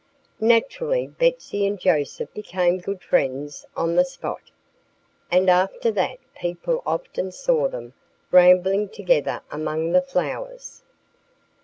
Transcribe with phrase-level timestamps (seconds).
[0.39, 4.41] Naturally Betsy and Joseph became good friends on the spot.
[5.29, 7.93] And after that people often saw them
[8.31, 10.81] rambling together among the flowers.